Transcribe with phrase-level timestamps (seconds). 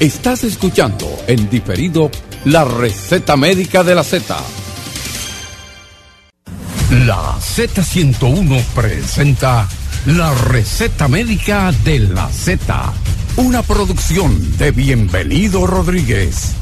[0.00, 2.10] Estás escuchando en diferido
[2.44, 4.36] la receta médica de la Z.
[7.06, 9.68] La Z101 presenta
[10.06, 12.92] la receta médica de la Z,
[13.36, 16.54] una producción de Bienvenido Rodríguez.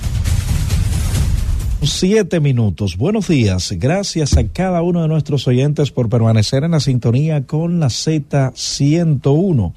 [1.82, 2.98] Siete minutos.
[2.98, 3.72] Buenos días.
[3.78, 9.72] Gracias a cada uno de nuestros oyentes por permanecer en la sintonía con la Z101.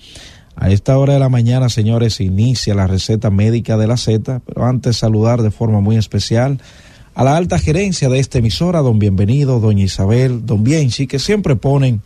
[0.55, 4.65] A esta hora de la mañana, señores, inicia la receta médica de la Z, pero
[4.65, 6.59] antes saludar de forma muy especial
[7.13, 11.55] a la alta gerencia de esta emisora, don Bienvenido, doña Isabel, don Bienchi, que siempre
[11.55, 12.01] ponen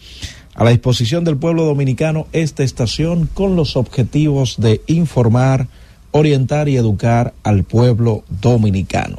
[0.55, 5.68] a la disposición del pueblo dominicano esta estación con los objetivos de informar,
[6.12, 9.18] orientar y educar al pueblo dominicano.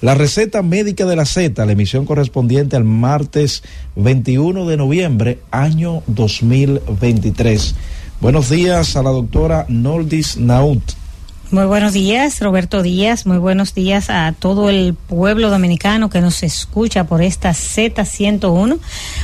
[0.00, 3.62] La receta médica de la Z, la emisión correspondiente al martes
[3.96, 7.74] 21 de noviembre, año 2023.
[8.20, 10.82] Buenos días a la doctora Noldis Naut.
[11.50, 13.24] Muy buenos días, Roberto Díaz.
[13.24, 18.78] Muy buenos días a todo el pueblo dominicano que nos escucha por esta Z101.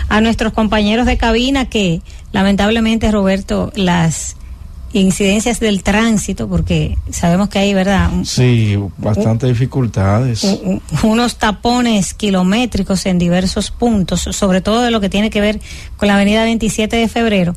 [0.08, 2.00] A nuestros compañeros de cabina que
[2.33, 4.36] lamentablemente, Roberto, las
[4.94, 8.11] incidencias del tránsito, porque sabemos que hay, ¿verdad?
[8.24, 10.58] sí, bastantes dificultades.
[11.02, 15.61] unos tapones kilométricos en diversos puntos, sobre todo de lo que tiene que ver
[15.98, 17.55] con la avenida 27 de febrero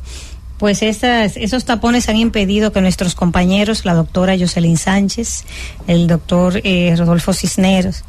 [0.60, 5.44] pues esas, esos tapones han impedido que nuestros compañeros, la doctora Jocelyn Sánchez,
[5.86, 8.04] el doctor eh, Rodolfo Cisneros,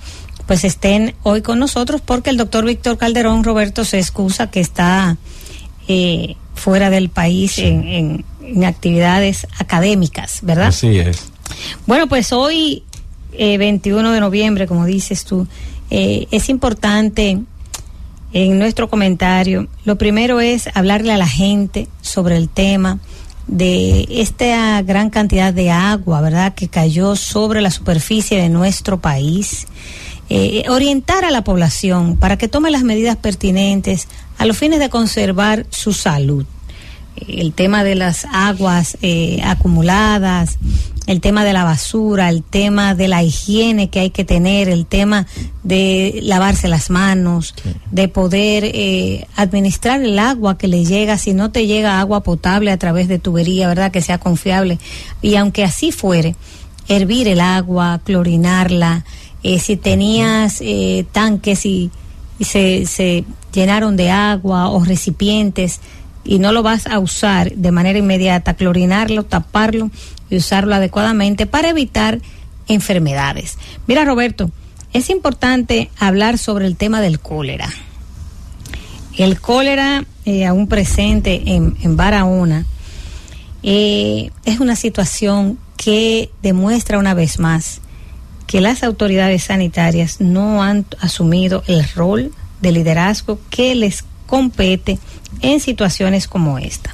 [0.48, 5.16] pues estén hoy con nosotros porque el doctor Víctor Calderón Roberto se excusa que está
[5.88, 10.68] eh, fuera del país en, en, actividades académicas, ¿verdad?
[10.68, 11.32] Así es.
[11.88, 12.84] Bueno, pues hoy,
[13.32, 15.48] 21 eh, de noviembre, como dices tú,
[15.90, 17.40] es importante
[18.34, 19.68] en nuestro comentario.
[19.86, 23.00] Lo primero es hablarle a la gente sobre el tema
[23.48, 29.68] de esta gran cantidad de agua, ¿verdad?, que cayó sobre la superficie de nuestro país.
[30.30, 34.90] Eh, orientar a la población para que tome las medidas pertinentes a los fines de
[34.90, 36.46] conservar su salud
[37.28, 40.58] el tema de las aguas eh, acumuladas,
[41.07, 44.85] el tema de la basura, el tema de la higiene que hay que tener, el
[44.85, 45.28] tema
[45.63, 47.56] de lavarse las manos,
[47.89, 52.72] de poder eh, administrar el agua que le llega, si no te llega agua potable
[52.72, 53.91] a través de tubería, ¿verdad?
[53.91, 54.79] Que sea confiable.
[55.22, 56.35] Y aunque así fuere,
[56.88, 59.03] hervir el agua, clorinarla,
[59.44, 60.62] eh, si tenías
[61.12, 61.89] tanques y,
[62.38, 65.79] y se, se llenaron de agua o recipientes,
[66.23, 69.89] y no lo vas a usar de manera inmediata, clorinarlo, taparlo
[70.31, 72.19] y usarlo adecuadamente para evitar
[72.68, 73.59] enfermedades.
[73.86, 74.50] Mira, Roberto,
[74.94, 77.69] es importante hablar sobre el tema del cólera.
[79.18, 82.66] El cólera, eh, aún presente en, Barahona,
[83.62, 87.81] eh, es una situación que demuestra una vez más
[88.48, 95.00] que las autoridades sanitarias no han asumido el rol de liderazgo que les compete
[95.42, 96.94] en situaciones como esta.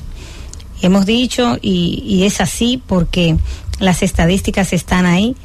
[0.82, 3.38] Hemos dicho, y, es así porque
[3.80, 5.36] las estadísticas están ahí,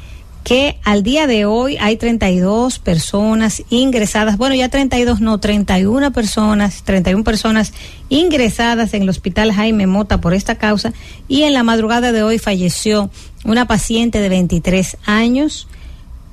[0.43, 6.83] que al día de hoy hay 32 personas ingresadas, bueno, ya 32 no, 31 personas,
[6.83, 7.73] 31 personas
[8.09, 10.91] ingresadas en el hospital Jaime Mota por esta causa
[11.29, 13.09] y en la madrugada de hoy falleció
[13.45, 15.69] una paciente de 23 años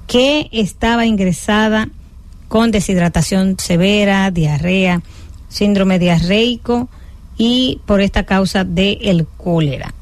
[0.08, 1.88] que estaba ingresada
[2.48, 5.02] con deshidratación severa, diarrea,
[5.48, 6.88] síndrome diarreico
[7.42, 9.94] y por esta causa del el cólera.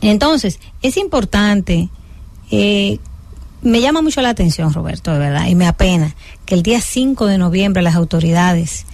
[0.00, 1.90] Entonces, es importante,
[2.50, 2.98] eh,
[3.60, 6.16] me llama mucho la atención, Roberto, de verdad, y me apena
[6.46, 8.86] que el día 5 de noviembre las autoridades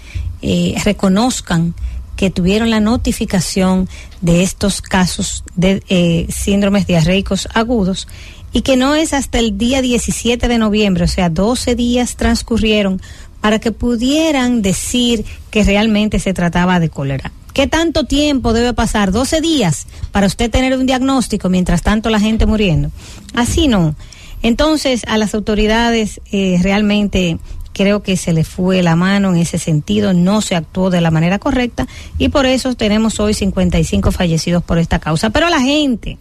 [0.42, 1.76] eh, reconozcan
[2.16, 3.88] que tuvieron la notificación
[4.20, 8.08] de estos casos de eh, síndromes diarreicos agudos
[8.52, 13.00] y que no es hasta el día 17 de noviembre, o sea, 12 días transcurrieron
[13.40, 17.30] para que pudieran decir que realmente se trataba de cólera.
[17.54, 19.12] ¿Qué tanto tiempo debe pasar?
[19.12, 22.90] 12 días para usted tener un diagnóstico, mientras tanto la gente muriendo.
[23.32, 23.94] Así no.
[24.42, 27.38] Entonces, a las autoridades eh, realmente
[27.72, 31.10] creo que se le fue la mano en ese sentido, no se actuó de la
[31.10, 35.30] manera correcta y por eso tenemos hoy 55 fallecidos por esta causa.
[35.30, 36.18] Pero a la gente,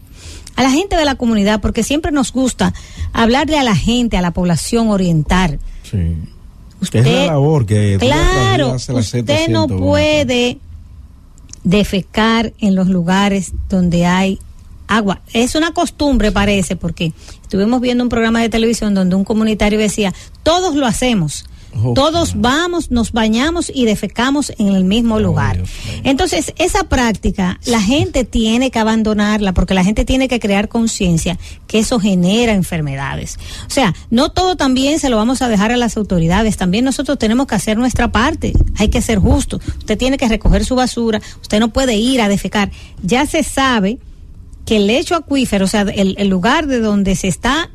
[0.56, 2.74] a la gente de la comunidad, porque siempre nos gusta
[3.12, 5.58] hablarle a la gente, a la población, orientar.
[5.84, 6.16] Sí
[6.92, 10.60] es la labor que claro, usted no puede
[11.64, 14.40] defecar en los lugares donde hay
[14.88, 15.22] agua.
[15.34, 20.14] Es una costumbre, parece, porque estuvimos viendo un programa de televisión donde un comunitario decía,
[20.44, 21.46] todos lo hacemos,
[21.96, 25.62] Todos vamos, nos bañamos y defecamos en el mismo lugar.
[26.04, 31.38] Entonces, esa práctica la gente tiene que abandonarla porque la gente tiene que crear conciencia
[31.68, 33.38] que eso genera enfermedades.
[33.68, 37.18] O sea, no todo también se lo vamos a dejar a las autoridades, también nosotros
[37.18, 39.62] tenemos que hacer nuestra parte, hay que ser justos.
[39.80, 42.72] Usted tiene que recoger su basura, usted no puede ir a defecar.
[43.02, 43.98] Ya se sabe
[44.66, 47.70] que el lecho acuífero, o sea, el, el lugar de donde se está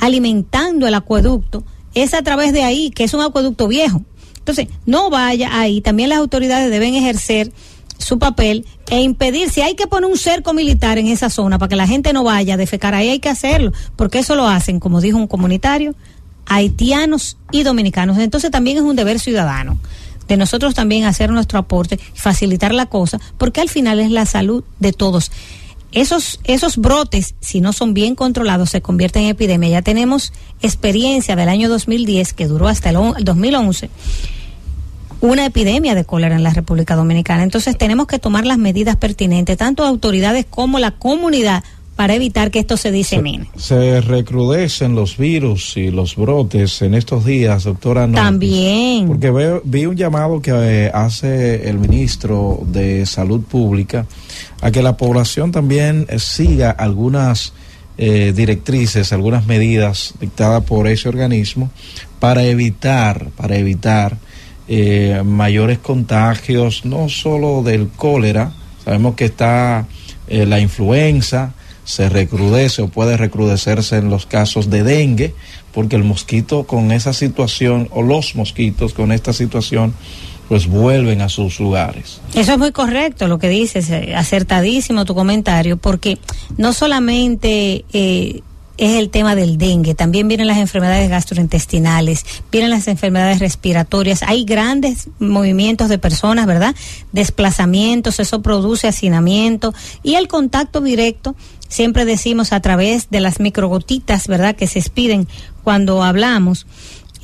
[0.00, 1.64] alimentando el acueducto,
[1.94, 4.02] es a través de ahí, que es un acueducto viejo.
[4.38, 5.80] Entonces, no vaya ahí.
[5.80, 7.52] También las autoridades deben ejercer
[7.98, 11.68] su papel e impedir, si hay que poner un cerco militar en esa zona para
[11.68, 14.80] que la gente no vaya a defecar, ahí hay que hacerlo, porque eso lo hacen,
[14.80, 15.94] como dijo un comunitario,
[16.46, 18.18] haitianos y dominicanos.
[18.18, 19.78] Entonces también es un deber ciudadano
[20.28, 24.64] de nosotros también hacer nuestro aporte, facilitar la cosa, porque al final es la salud
[24.78, 25.30] de todos
[25.94, 29.70] esos, esos brotes, si no son bien controlados, se convierten en epidemia.
[29.70, 33.90] Ya tenemos experiencia del año 2010, que duró hasta el 2011,
[35.20, 37.44] una epidemia de cólera en la República Dominicana.
[37.44, 41.64] Entonces tenemos que tomar las medidas pertinentes, tanto autoridades como la comunidad,
[41.96, 43.48] para evitar que esto se disemine.
[43.56, 48.10] Se, recrudecen los virus y los brotes en estos días, doctora.
[48.10, 49.06] También.
[49.06, 54.06] Porque veo, vi un llamado que eh, hace el ministro de Salud Pública
[54.60, 57.52] a que la población también eh, siga algunas
[57.98, 61.70] eh, directrices, algunas medidas dictadas por ese organismo
[62.18, 64.16] para evitar, para evitar
[64.66, 68.52] eh, mayores contagios, no solo del cólera,
[68.84, 69.86] sabemos que está
[70.26, 71.52] la influenza,
[71.84, 75.34] se recrudece o puede recrudecerse en los casos de dengue,
[75.72, 79.94] porque el mosquito con esa situación, o los mosquitos con esta situación,
[80.48, 82.20] pues vuelven a sus lugares.
[82.34, 86.18] Eso es muy correcto lo que dices, eh, acertadísimo tu comentario, porque
[86.58, 88.42] no solamente eh,
[88.76, 94.44] es el tema del dengue, también vienen las enfermedades gastrointestinales, vienen las enfermedades respiratorias, hay
[94.44, 96.74] grandes movimientos de personas, ¿verdad?
[97.12, 99.72] Desplazamientos, eso produce hacinamiento
[100.02, 101.36] y el contacto directo,
[101.74, 104.54] siempre decimos a través de las microgotitas, ¿verdad?
[104.54, 105.26] Que se expiden
[105.64, 106.66] cuando hablamos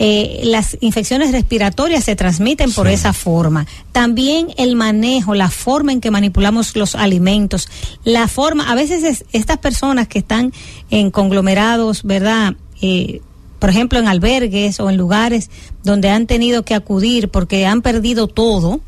[0.03, 3.67] eh, las infecciones respiratorias se transmiten por esa forma.
[3.93, 7.69] También el manejo, la forma en que manipulamos los alimentos,
[8.03, 10.55] la forma, a veces estas personas que están
[10.91, 12.55] en conglomerados, ¿verdad?
[12.81, 13.21] Eh,
[13.59, 15.51] por ejemplo, en albergues o en lugares
[15.85, 18.81] donde han tenido que acudir porque han perdido todo,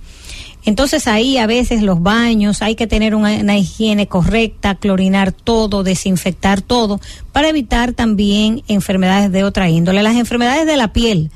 [0.64, 6.60] entonces ahí a veces los baños hay que tener una, higiene correcta, clorinar todo, desinfectar
[6.60, 7.00] todo,
[7.32, 10.02] para evitar también enfermedades de otra índole.
[10.02, 11.30] Las enfermedades de la piel,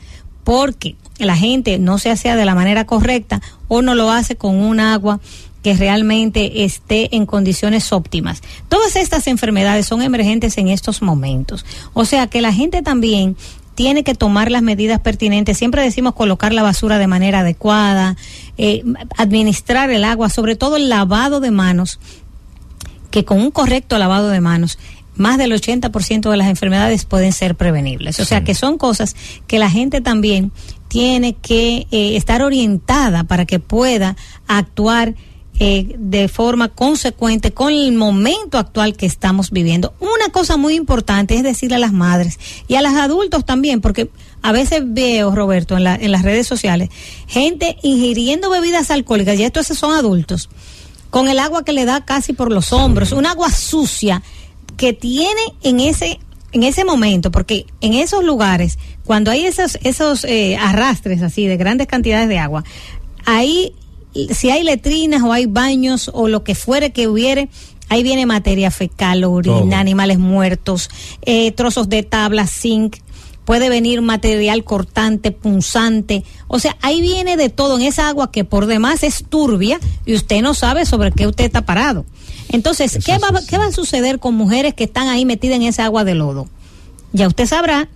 [0.44, 4.56] porque la gente no se hace de la manera correcta o no lo hace con
[4.56, 5.20] un agua
[5.62, 8.40] que realmente esté en condiciones óptimas.
[8.68, 11.66] Todas estas enfermedades son emergentes en estos momentos.
[11.92, 13.36] O sea que la gente también
[13.76, 15.56] tiene que tomar las medidas pertinentes.
[15.58, 18.16] Siempre decimos colocar la basura de manera adecuada,
[18.58, 18.82] eh,
[19.16, 22.00] administrar el agua, sobre todo el lavado de manos,
[23.10, 24.78] que con un correcto lavado de manos
[25.14, 28.20] más del 80% de las enfermedades pueden ser prevenibles.
[28.20, 30.52] O sea que son cosas que la gente también
[30.88, 35.14] tiene que eh, estar orientada para que pueda actuar
[35.58, 39.94] eh, de forma consecuente con el momento actual que estamos viviendo.
[40.00, 42.38] Una cosa muy importante es decirle a las madres
[42.68, 44.10] y a los adultos también, porque
[44.42, 46.90] a veces veo, Roberto, en, la, en las redes sociales,
[47.26, 50.50] gente ingiriendo bebidas alcohólicas, y estos son adultos,
[51.10, 54.22] con el agua que le da casi por los hombros, un agua sucia
[54.76, 56.20] que tiene en ese
[56.52, 61.58] en ese momento, porque en esos lugares, cuando hay esos, esos eh, arrastres así de
[61.58, 62.64] grandes cantidades de agua,
[63.26, 63.74] ahí
[64.30, 67.48] si hay letrinas o hay baños o lo que fuere que hubiere,
[67.88, 70.90] ahí viene materia fecal, orina, animales muertos,
[71.22, 72.96] eh, trozos de tabla, zinc,
[73.44, 78.44] puede venir material cortante, punzante, o sea, ahí viene de todo en esa agua que
[78.44, 82.04] por demás es turbia y usted no sabe sobre qué usted está parado.
[82.48, 85.84] Entonces, ¿qué va, ¿qué va a suceder con mujeres que están ahí metidas en esa
[85.84, 86.48] agua de lodo?
[87.12, 87.88] Ya usted sabrá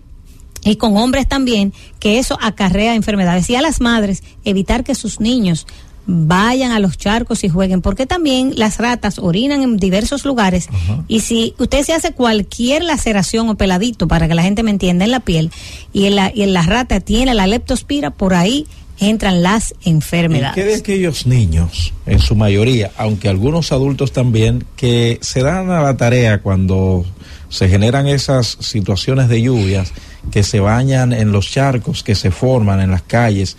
[0.62, 3.48] y con hombres también, que eso acarrea enfermedades.
[3.50, 5.66] Y a las madres, evitar que sus niños
[6.06, 10.68] vayan a los charcos y jueguen, porque también las ratas orinan en diversos lugares
[11.08, 15.04] y si usted se hace cualquier laceración o peladito, para que la gente me entienda,
[15.04, 15.50] en la piel
[15.92, 18.66] y en la, y en la rata tiene la leptospira, por ahí
[18.98, 20.54] entran las enfermedades.
[20.54, 25.82] ¿Qué de aquellos niños, en su mayoría, aunque algunos adultos también, que se dan a
[25.82, 27.04] la tarea cuando
[27.50, 29.92] se generan esas situaciones de lluvias
[30.30, 33.56] que se bañan en los charcos que se forman en las calles,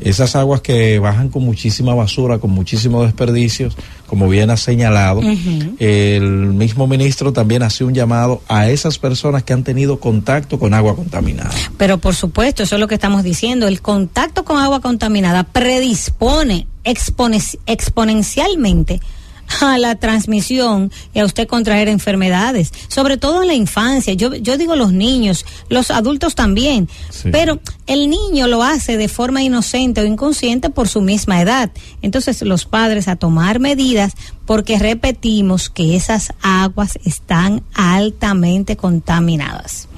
[0.00, 5.20] esas aguas que bajan con muchísima basura, con muchísimos desperdicios, como bien ha señalado.
[5.78, 10.72] El mismo ministro también hace un llamado a esas personas que han tenido contacto con
[10.72, 11.52] agua contaminada.
[11.76, 16.66] Pero por supuesto, eso es lo que estamos diciendo, el contacto con agua contaminada predispone
[16.84, 19.00] exponencialmente
[19.60, 24.14] a la transmisión y a usted contraer enfermedades, sobre todo en la infancia.
[24.14, 26.88] Yo, yo digo los niños, los adultos también,
[27.30, 31.70] pero el niño lo hace de forma inocente o inconsciente por su misma edad.
[32.02, 34.12] Entonces los padres a tomar medidas
[34.46, 39.88] porque repetimos que esas aguas están altamente contaminadas.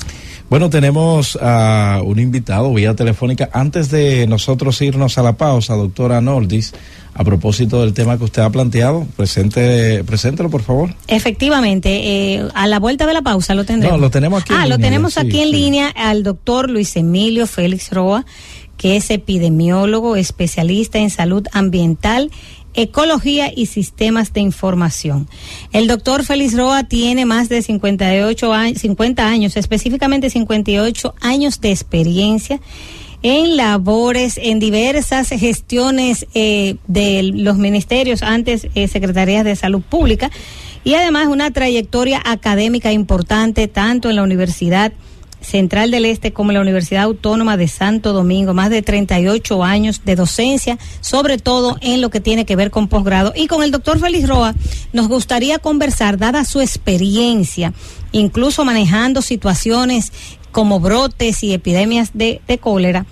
[0.49, 3.51] Bueno, tenemos a un invitado vía telefónica.
[3.53, 6.73] Antes de nosotros irnos a la pausa, doctora Nordis,
[7.17, 9.07] a propósito del tema que usted ha planteado.
[9.17, 10.95] Presente, preséntelo, por favor.
[11.09, 13.99] Efectivamente, eh, a la vuelta de la pausa lo tendremos.
[13.99, 14.53] No, lo tenemos aquí.
[14.55, 18.27] Ah, lo tenemos aquí en línea al doctor Luis Emilio Félix Roa,
[18.77, 22.31] que es epidemiólogo, especialista en salud ambiental
[22.77, 25.31] ecología y sistemas de información.
[25.73, 31.71] El doctor Félix Roa tiene más de 58 años, 50 años, específicamente 58 años de
[31.71, 32.61] experiencia
[33.27, 40.31] en labores, en diversas gestiones eh, de los ministerios, antes eh, secretarías de salud pública,
[40.85, 44.93] y además una trayectoria académica importante tanto en la Universidad
[45.41, 50.03] Central del Este como en la Universidad Autónoma de Santo Domingo, más de 38 años
[50.05, 53.33] de docencia, sobre todo en lo que tiene que ver con posgrado.
[53.35, 54.55] Y con el doctor Félix Roa
[54.93, 57.73] nos gustaría conversar, dada su experiencia,
[58.19, 60.13] incluso manejando situaciones
[60.53, 63.07] como brotes y epidemias de, cólera,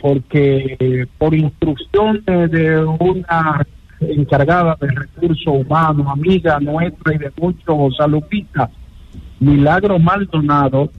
[0.00, 3.64] porque por instrucciones de una
[4.00, 8.70] encargada de recursos humanos, amiga nuestra y de muchos salupistas,
[9.38, 10.90] Milagro Maldonado,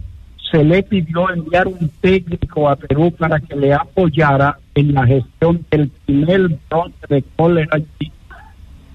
[0.51, 5.63] se le pidió enviar un técnico a Perú para que le apoyara en la gestión
[5.69, 8.11] del primer brote de cólera allí.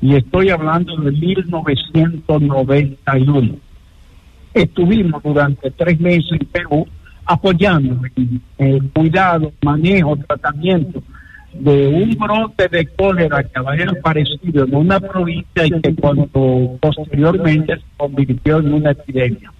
[0.02, 3.54] Y estoy hablando de 1991.
[4.52, 6.88] Estuvimos durante tres meses en Perú
[7.24, 11.00] apoyando en el cuidado, manejo, tratamiento
[11.54, 16.26] de un brote de cólera que había aparecido en una provincia y que cuando
[16.80, 19.52] posteriormente se convirtió en una epidemia.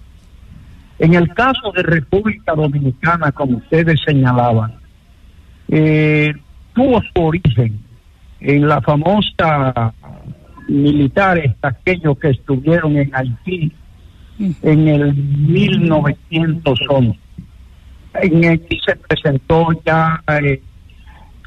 [0.97, 4.75] En el caso de República Dominicana, como ustedes señalaban,
[5.67, 6.33] eh,
[6.73, 7.79] tuvo su origen
[8.39, 9.93] en la famosa
[10.67, 13.71] militares, aquellos que estuvieron en Haití
[14.61, 17.19] en el 1911.
[18.13, 20.61] En que se presentó ya eh,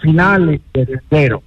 [0.03, 1.43] finales de enero,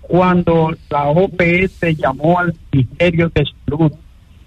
[0.00, 3.92] cuando la OPS llamó al Ministerio de Salud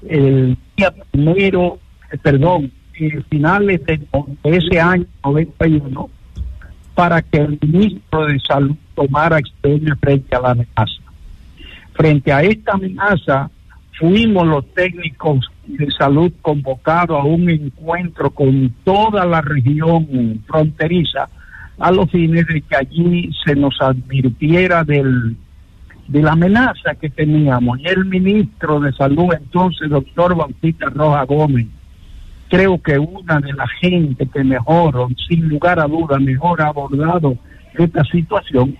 [0.07, 1.77] el día primero
[2.17, 3.99] perdón, eh, finales de,
[4.43, 6.09] ese año 91
[6.93, 11.01] para que el ministro de Salud tomara acción frente a la amenaza.
[11.93, 13.49] Frente a esta amenaza,
[13.97, 21.29] fuimos los técnicos de salud convocados a un encuentro con toda la región fronteriza
[21.79, 25.35] a los fines de que allí se nos advirtiera del
[26.07, 27.79] de la amenaza que teníamos.
[27.79, 31.67] Y el ministro de Salud entonces, doctor Bautista Roja Gómez,
[32.51, 37.37] creo que una de las gente que mejor, sin lugar a duda, mejor ha abordado
[37.75, 38.77] esta situación,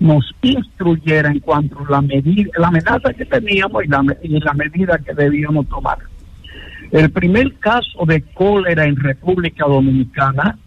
[0.00, 4.54] nos instruyera en cuanto a la medida, la amenaza que teníamos y la, y la
[4.54, 5.98] medida que debíamos tomar.
[6.90, 10.58] El primer caso de cólera en República Dominicana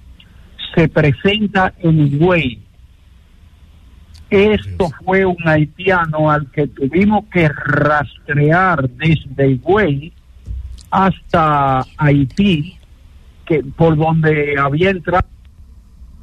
[0.75, 2.61] se presenta en Higüey.
[4.29, 10.13] Esto fue un haitiano al que tuvimos que rastrear desde Higüey
[10.91, 12.77] hasta Haití,
[13.45, 15.27] que por donde había entrado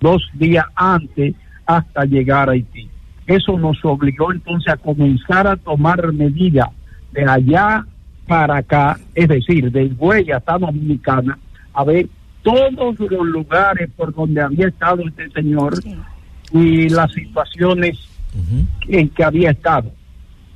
[0.00, 1.34] dos días antes
[1.66, 2.88] hasta llegar a Haití.
[3.26, 6.68] Eso nos obligó entonces a comenzar a tomar medidas
[7.12, 7.86] de allá
[8.26, 11.38] para acá, es decir, de Higüey hasta Dominicana,
[11.72, 12.08] a ver
[12.42, 15.74] todos los lugares por donde había estado este señor
[16.52, 17.98] y las situaciones
[18.88, 19.92] en que había estado.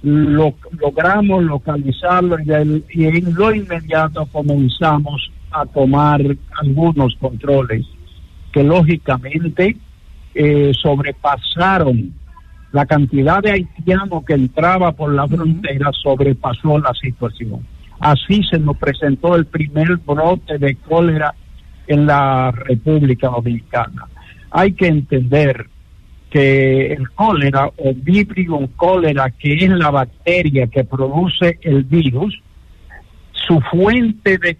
[0.08, 6.20] Lo, logramos localizarlo y, y, en lo inmediato comenzamos a tomar
[6.60, 7.84] algunos controles
[8.52, 9.76] que lógicamente
[10.32, 12.14] eh, sobrepasaron
[12.70, 17.66] la cantidad de haitianos que entraba por la frontera, sobrepasó la situación.
[17.98, 21.34] Así se nos presentó el primer brote de cólera
[21.88, 24.06] en la República Dominicana.
[24.52, 25.66] Hay que entender
[26.30, 32.40] que el cólera o vibrio cólera, que es la bacteria que produce el virus,
[33.32, 34.56] su fuente de,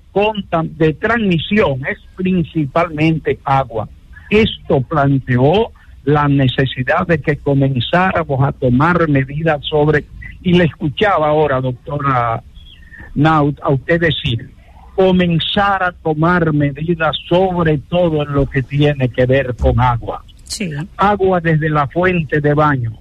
[0.77, 3.89] de transmisión es principalmente agua.
[4.31, 5.73] Esto planteó
[6.05, 10.05] la necesidad de que comenzáramos a tomar medidas sobre,
[10.43, 12.43] y le escuchaba ahora, doctora
[13.15, 14.51] Naut, a usted decir,
[14.95, 20.25] comenzar a tomar medidas sobre todo en lo que tiene que ver con agua.
[20.47, 20.71] Sí.
[20.97, 22.93] Agua desde la fuente de baño,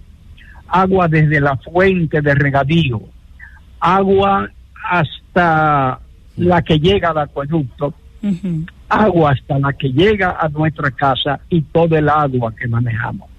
[0.68, 3.02] agua desde la fuente de regadío,
[3.80, 4.50] agua
[4.90, 6.00] hasta
[6.38, 7.94] la que llega al acueducto,
[8.90, 13.30] agua hasta la que llega a nuestra casa y todo el agua que manejamos.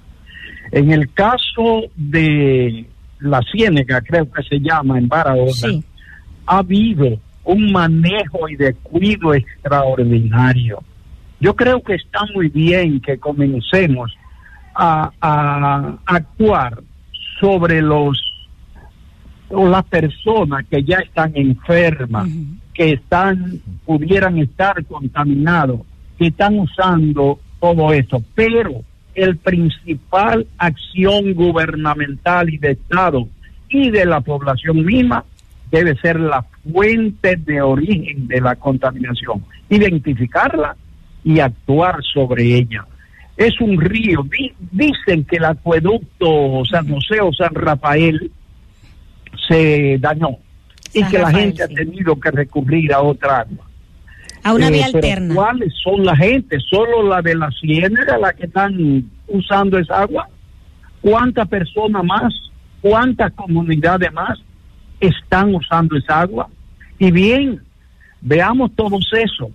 [0.72, 2.86] En el caso de
[3.20, 5.84] la ciénega, creo que se llama en Barahona, Sí.
[6.46, 10.82] ha habido un manejo y descuido extraordinario.
[11.40, 14.16] Yo creo que está muy bien que comencemos
[14.74, 16.82] a, a actuar
[17.40, 18.18] sobre los
[19.48, 22.28] o las personas que ya están enfermas,
[22.74, 25.80] que están pudieran estar contaminados,
[26.18, 28.82] que están usando todo eso, pero
[29.14, 33.28] el principal acción gubernamental y de Estado
[33.68, 35.24] y de la población misma
[35.70, 40.76] debe ser la fuente de origen de la contaminación, identificarla
[41.26, 42.86] y actuar sobre ella.
[43.36, 48.30] Es un río, Di- dicen que el acueducto San José o San Rafael
[49.48, 50.30] se dañó
[50.94, 53.66] y San que la gente ha tenido que recurrir a otra agua.
[54.44, 55.34] A una Eh, vía alterna.
[55.34, 56.58] ¿Cuáles son la gente?
[56.60, 60.28] ¿Solo la de la ciénaga la que están usando esa agua?
[61.00, 62.32] ¿Cuántas personas más?
[62.80, 64.38] ¿Cuántas comunidades más
[65.00, 66.48] están usando esa agua?
[66.98, 67.60] Y bien,
[68.20, 69.50] veamos todo eso,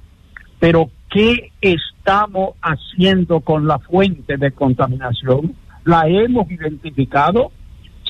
[0.59, 5.53] pero ¿qué estamos haciendo con la fuente de contaminación?
[5.83, 7.51] ¿La hemos identificado?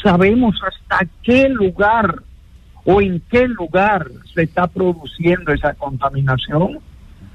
[0.01, 2.21] ¿Sabemos hasta qué lugar
[2.85, 6.79] o en qué lugar se está produciendo esa contaminación?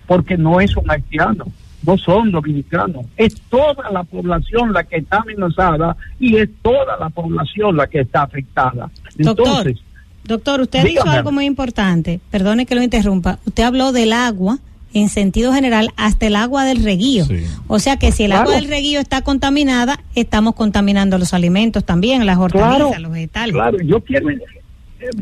[0.06, 1.46] Porque no es un haitiano,
[1.84, 7.08] no son dominicanos, es toda la población la que está amenazada y es toda la
[7.10, 8.88] población la que está afectada.
[9.16, 9.84] Doctor, Entonces,
[10.24, 11.10] doctor, usted dígame.
[11.10, 12.20] algo muy importante.
[12.30, 13.40] Perdone que lo interrumpa.
[13.46, 14.58] Usted habló del agua
[14.94, 17.24] en sentido general hasta el agua del reguío.
[17.26, 17.44] Sí.
[17.66, 18.44] O sea que si el Claro.
[18.48, 23.52] agua del reguío está contaminada, estamos contaminando los alimentos también, las hortalizas, Claro, los vegetales.
[23.54, 24.38] Claro, yo quiero, eh,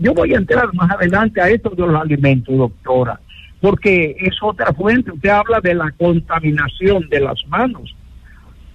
[0.01, 3.19] yo voy a entrar más adelante a esto de los alimentos, doctora,
[3.61, 5.11] porque es otra fuente.
[5.11, 7.95] Usted habla de la contaminación de las manos,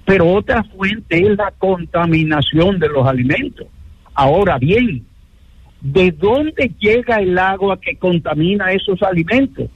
[0.05, 3.67] pero otra fuente es la contaminación de los alimentos.
[4.13, 5.05] Ahora bien,
[5.81, 9.69] ¿de dónde llega el agua que contamina esos alimentos?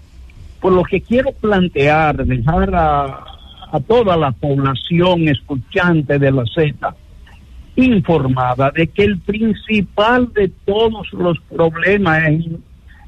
[0.63, 3.05] Por lo que quiero plantear, dejar a,
[3.69, 6.95] a toda la población escuchante de la Z,
[7.75, 12.45] informada de que el principal de todos los problemas es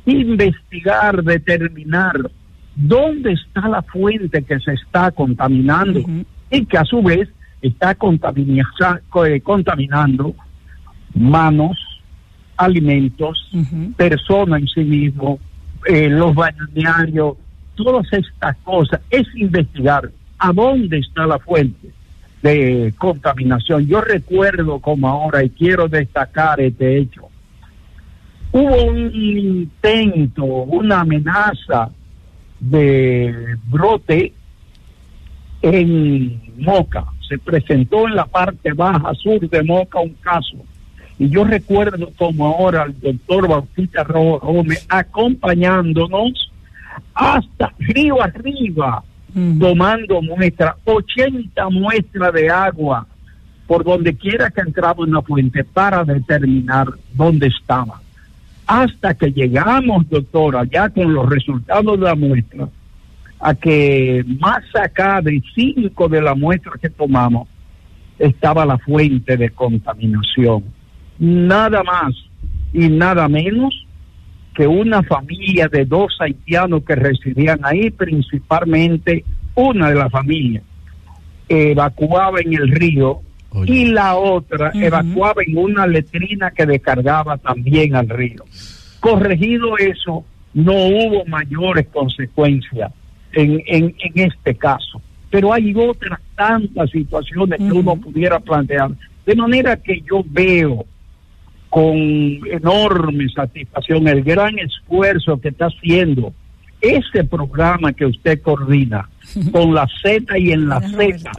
[0.06, 2.30] investigar, determinar
[2.76, 6.02] dónde está la fuente que se está contaminando
[6.52, 7.30] y que a su vez
[7.62, 10.36] está eh, contaminando
[11.14, 11.78] manos,
[12.58, 13.94] alimentos, Ujú.
[13.94, 15.40] persona en sí mismo,
[15.88, 17.38] eh, los balnearios,
[17.76, 20.10] todas estas cosas, es investigar
[20.40, 21.90] a dónde está la fuente.
[22.42, 23.88] de contaminación.
[23.88, 27.28] Yo recuerdo como ahora, y quiero destacar este hecho,
[28.52, 31.90] hubo un intento, una amenaza
[32.60, 34.32] de brote
[35.62, 37.06] en Moca.
[37.28, 40.58] Se presentó en la parte baja sur de Moca un caso.
[41.18, 46.45] Y yo recuerdo como ahora el doctor Bautista Gómez acompañándonos
[47.14, 49.04] hasta río arriba,
[49.60, 53.08] tomando muestras, 80 muestras de agua
[53.68, 58.02] por donde quiera que entraba una fuente para determinar dónde estaba.
[58.68, 62.68] Hasta que llegamos, doctora, ya con los resultados de la muestra,
[63.40, 67.48] a que más acá de cinco de la muestra que tomamos
[68.18, 70.64] estaba la fuente de contaminación.
[71.20, 72.14] Nada más
[72.74, 73.85] y nada menos
[74.56, 80.64] que una familia de dos haitianos que residían ahí, principalmente una de las familias,
[81.50, 83.20] evacuaba en el río
[83.66, 88.44] y la otra evacuaba en una letrina que descargaba también al río.
[89.02, 92.92] Corregido eso, no hubo mayores consecuencias
[93.34, 95.02] en, en, este caso.
[95.30, 98.92] Pero hay otras tantas situaciones que uno pudiera plantear.
[99.26, 100.86] De manera que yo veo
[101.76, 106.34] con enorme satisfacción el gran esfuerzo que está haciendo
[106.80, 109.10] ese programa que usted coordina
[109.52, 111.30] con la Z y en la Z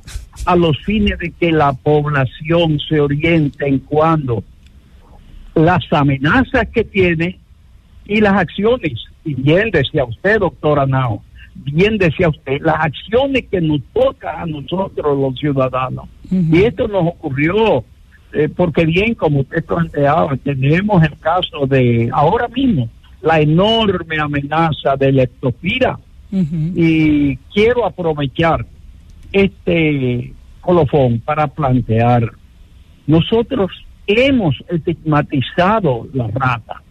[0.44, 4.44] a los fines de que la población se oriente en cuando
[5.54, 7.38] las amenazas que tiene
[8.04, 8.92] y las acciones.
[9.24, 11.22] Y bien decía usted, doctora Nao,
[11.54, 16.10] bien decía usted, las acciones que nos toca a nosotros los ciudadanos.
[16.30, 17.86] Y esto nos ocurrió
[18.36, 22.88] eh, porque bien, como usted planteaba, tenemos el caso de ahora mismo
[23.22, 25.98] la enorme amenaza de leptopira.
[26.74, 28.66] Y quiero aprovechar
[29.32, 32.30] este colofón para plantear,
[33.06, 33.70] nosotros
[34.06, 36.82] hemos estigmatizado la rata.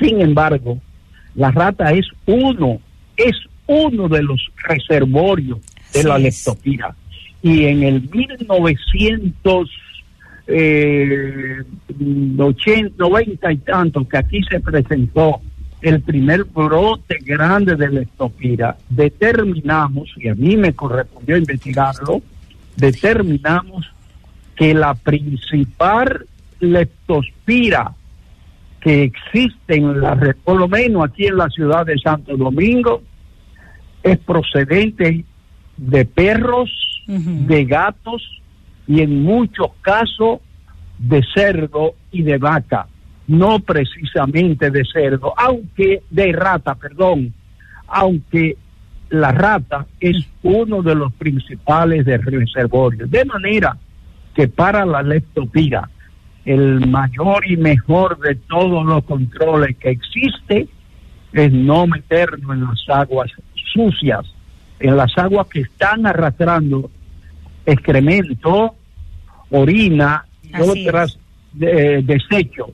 [0.00, 0.80] Sin embargo,
[1.36, 2.80] la rata es uno
[3.16, 5.58] es uno de los reservorios
[5.92, 6.94] de la leptopira.
[7.42, 9.50] Y en el 1990
[10.46, 11.62] eh,
[13.52, 15.40] y tanto que aquí se presentó
[15.80, 22.22] el primer brote grande de leptopira, determinamos, y a mí me correspondió investigarlo,
[22.76, 23.90] determinamos
[24.56, 26.26] que la principal
[26.60, 27.92] leptospira
[28.80, 33.02] que existen, la, por lo menos aquí en la ciudad de Santo Domingo,
[34.02, 35.24] es procedente
[35.76, 36.70] de perros,
[37.06, 38.42] de gatos
[38.86, 40.40] y en muchos casos
[40.98, 42.86] de cerdo y de vaca,
[43.26, 47.32] no precisamente de cerdo, aunque de rata, perdón,
[47.86, 48.56] aunque
[49.10, 53.10] la rata es uno de los principales de reservorios.
[53.10, 53.76] De manera
[54.34, 55.88] que para la leptopira
[56.44, 60.68] el mayor y mejor de todos los controles que existe
[61.32, 63.30] es no meternos en las aguas
[63.72, 64.26] sucias,
[64.78, 66.90] en las aguas que están arrastrando
[67.66, 68.74] excremento,
[69.50, 71.18] orina y otras
[71.52, 72.70] de, desechos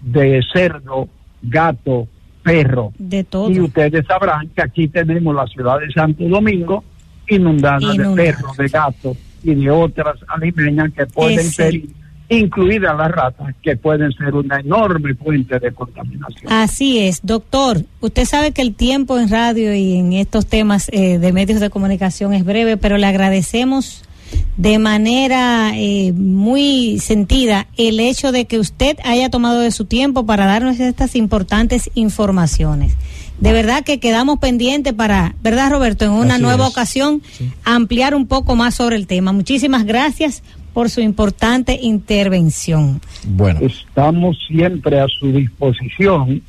[0.00, 1.08] de cerdo,
[1.42, 2.08] gato,
[2.42, 2.92] perro.
[2.98, 3.50] De todo.
[3.50, 6.84] Y ustedes sabrán que aquí tenemos la ciudad de Santo Domingo
[7.28, 11.80] inundada, de perros, de gatos y de otras alimeñas que pueden ser
[12.28, 16.52] incluidas las ratas, que pueden ser una enorme fuente de contaminación.
[16.52, 17.84] Así es, doctor.
[18.00, 21.70] Usted sabe que el tiempo en radio y en estos temas eh, de medios de
[21.70, 24.04] comunicación es breve, pero le agradecemos
[24.56, 30.26] de manera eh, muy sentida el hecho de que usted haya tomado de su tiempo
[30.26, 32.96] para darnos estas importantes informaciones.
[33.38, 36.04] De verdad que quedamos pendientes para, ¿verdad Roberto?
[36.04, 37.22] En una nueva ocasión
[37.64, 39.32] ampliar un poco más sobre el tema.
[39.32, 40.42] Muchísimas gracias
[40.74, 43.00] por su importante intervención.
[43.26, 43.60] Bueno.
[43.60, 46.42] Estamos siempre a su disposición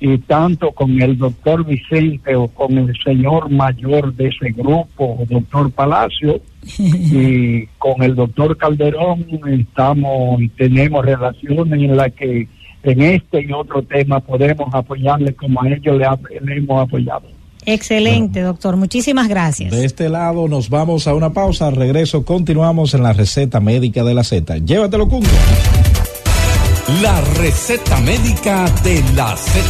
[0.00, 5.70] y tanto con el doctor Vicente o con el señor mayor de ese grupo, doctor
[5.72, 6.40] Palacio,
[6.78, 12.48] y con el doctor Calderón estamos y tenemos relaciones en las que
[12.82, 17.38] en este y otro tema podemos apoyarle como a ellos le hemos apoyado.
[17.66, 18.76] Excelente, doctor.
[18.76, 19.70] Muchísimas gracias.
[19.72, 21.66] De este lado nos vamos a una pausa.
[21.66, 24.58] Al regreso continuamos en la receta médica de la Z.
[24.58, 25.26] Llévatelo, Cungo.
[26.88, 29.60] La receta médica de la Z.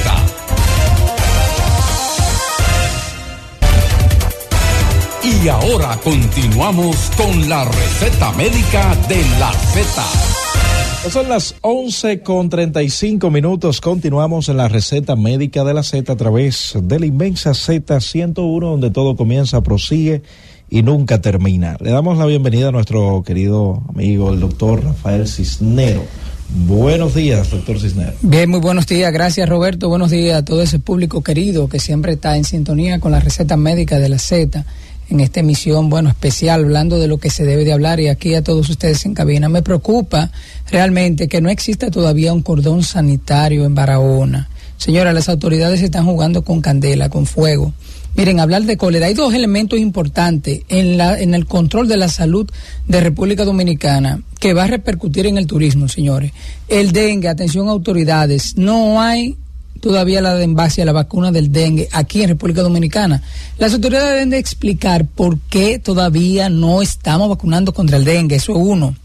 [5.24, 11.10] Y ahora continuamos con la receta médica de la Z.
[11.10, 13.80] Son las 11 con 35 minutos.
[13.80, 18.90] Continuamos en la receta médica de la Z a través de la inmensa Z101, donde
[18.92, 20.22] todo comienza, prosigue
[20.70, 21.76] y nunca termina.
[21.80, 26.04] Le damos la bienvenida a nuestro querido amigo, el doctor Rafael Cisnero.
[26.50, 28.14] Buenos días, doctor Cisnero.
[28.22, 29.12] Bien, muy buenos días.
[29.12, 29.88] Gracias, Roberto.
[29.88, 33.56] Buenos días a todo ese público querido que siempre está en sintonía con la receta
[33.56, 34.64] médica de la Z
[35.10, 38.34] en esta emisión, bueno, especial, hablando de lo que se debe de hablar y aquí
[38.34, 39.48] a todos ustedes en cabina.
[39.48, 40.30] Me preocupa
[40.70, 44.48] realmente que no exista todavía un cordón sanitario en Barahona.
[44.76, 47.72] Señora, las autoridades están jugando con candela, con fuego.
[48.18, 52.08] Miren, hablar de cólera, hay dos elementos importantes en, la, en el control de la
[52.08, 52.50] salud
[52.88, 56.32] de República Dominicana que va a repercutir en el turismo, señores.
[56.66, 59.36] El dengue, atención autoridades, no hay
[59.78, 63.22] todavía la de la vacuna del dengue aquí en República Dominicana.
[63.56, 68.50] Las autoridades deben de explicar por qué todavía no estamos vacunando contra el dengue, eso
[68.50, 68.96] es uno.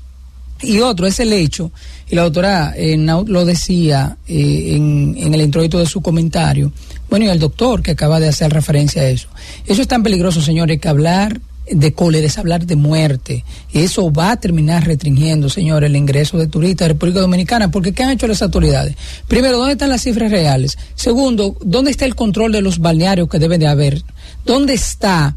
[0.63, 1.71] Y otro es el hecho,
[2.09, 6.71] y la doctora eh, lo decía eh, en, en, el introito de su comentario,
[7.13, 9.27] bueno, y el doctor que acaba de hacer referencia a eso.
[9.67, 13.45] Eso es tan peligroso, señores, que hablar de cólera es hablar de muerte.
[13.71, 17.69] Y eso va a terminar restringiendo, señores, el ingreso de turistas a República Dominicana.
[17.69, 18.95] Porque ¿qué han hecho las autoridades?
[19.27, 20.75] Primero, ¿dónde están las cifras reales?
[20.95, 24.01] Segundo, ¿dónde está el control de los balnearios que deben de haber?
[24.43, 25.35] ¿Dónde está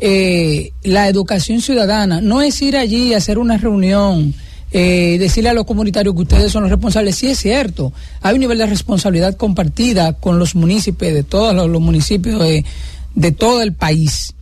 [0.00, 2.22] eh, la educación ciudadana?
[2.22, 4.34] No es ir allí a hacer una reunión.
[4.70, 8.40] Eh, decirle a los comunitarios que ustedes son los responsables, sí es cierto, hay un
[8.40, 12.66] nivel de responsabilidad compartida con los municipios de todos los, municipios de,
[13.14, 14.34] de todo el país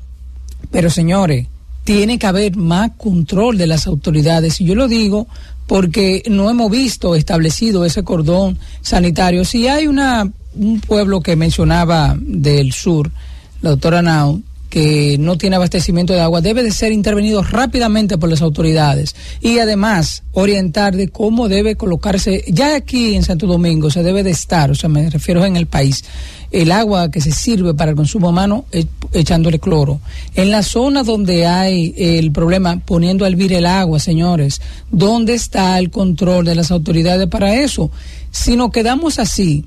[0.70, 1.46] pero señores,
[1.84, 4.60] tiene que haber más control de las autoridades.
[4.60, 5.26] Y yo lo digo
[5.66, 9.44] porque no hemos visto establecido ese cordón sanitario.
[9.44, 13.10] Si hay una, un pueblo que mencionaba del sur,
[13.62, 18.28] la doctora Nau, que no tiene abastecimiento de agua debe de ser intervenido rápidamente por
[18.28, 24.02] las autoridades y además orientar de cómo debe colocarse, ya aquí en Santo Domingo se
[24.02, 26.04] debe de estar, o sea, me refiero en el país,
[26.50, 28.64] el agua que se sirve para el consumo humano
[29.12, 30.00] echándole cloro.
[30.34, 35.78] En la zona donde hay el problema, poniendo a hervir el agua, señores, ¿dónde está
[35.78, 37.90] el control de las autoridades para eso?
[38.30, 39.64] Si nos quedamos así,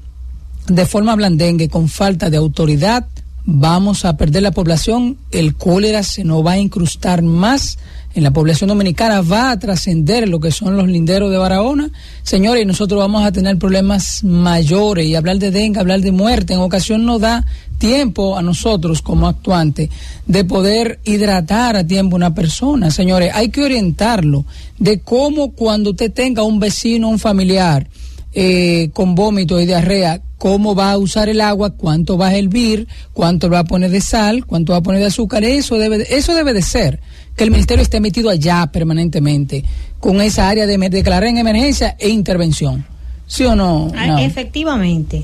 [0.67, 3.05] de forma blandengue, con falta de autoridad,
[3.45, 7.77] vamos a perder la población, el cólera se nos va a incrustar más
[8.15, 11.91] en la población dominicana, va a trascender lo que son los linderos de Barahona.
[12.23, 16.59] Señores, nosotros vamos a tener problemas mayores y hablar de dengue, hablar de muerte, en
[16.59, 17.45] ocasión no da
[17.77, 19.89] tiempo a nosotros como actuantes
[20.25, 22.91] de poder hidratar a tiempo una persona.
[22.91, 24.45] Señores, hay que orientarlo
[24.77, 27.87] de cómo cuando usted tenga un vecino, un familiar,
[28.33, 32.87] eh, con vómito y diarrea, cómo va a usar el agua, cuánto va a hervir,
[33.13, 36.33] cuánto va a poner de sal, cuánto va a poner de azúcar, eso debe, eso
[36.33, 36.99] debe de ser,
[37.35, 39.63] que el ministerio esté metido allá permanentemente,
[39.99, 42.85] con esa área de declarar en emergencia e intervención.
[43.27, 43.91] ¿Sí o no?
[43.95, 45.23] Ah, efectivamente.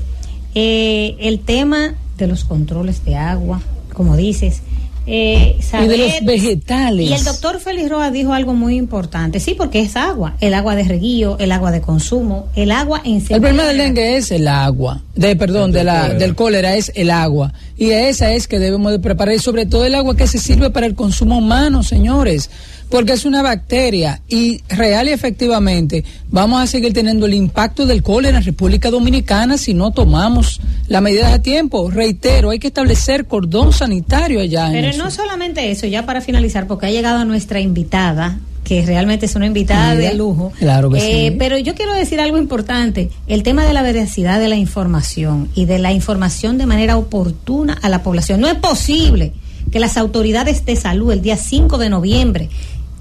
[0.54, 3.60] Eh, el tema de los controles de agua,
[3.92, 4.62] como dices,
[5.06, 7.10] eh, y de los vegetales.
[7.10, 10.74] Y el doctor Félix Roa dijo algo muy importante, sí, porque es agua, el agua
[10.74, 14.48] de reguío, el agua de consumo, el agua en El problema del dengue es el
[14.48, 17.52] agua, de perdón, de la, del cólera es el agua.
[17.76, 20.70] Y esa es que debemos de preparar, y sobre todo el agua que se sirve
[20.70, 22.50] para el consumo humano, señores
[22.88, 28.02] porque es una bacteria y real y efectivamente vamos a seguir teniendo el impacto del
[28.02, 31.90] cólera en República Dominicana si no tomamos las medidas a tiempo.
[31.90, 34.68] Reitero, hay que establecer cordón sanitario allá.
[34.70, 39.36] Pero no solamente eso, ya para finalizar, porque ha llegado nuestra invitada que realmente es
[39.36, 40.52] una invitada de lujo.
[40.58, 41.36] Claro que eh, sí.
[41.38, 45.66] Pero yo quiero decir algo importante, el tema de la veracidad de la información y
[45.66, 48.40] de la información de manera oportuna a la población.
[48.40, 49.32] No es posible
[49.70, 52.48] que las autoridades de salud el día 5 de noviembre